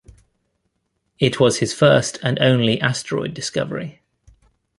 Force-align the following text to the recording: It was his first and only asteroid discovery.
It 1.19 1.39
was 1.39 1.59
his 1.59 1.75
first 1.75 2.17
and 2.23 2.39
only 2.41 2.81
asteroid 2.81 3.35
discovery. 3.35 4.01